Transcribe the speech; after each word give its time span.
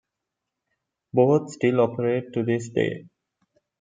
Both 1.13 1.51
still 1.51 1.79
operate 1.81 2.33
to 2.33 2.41
this 2.43 2.69
day. 2.69 3.03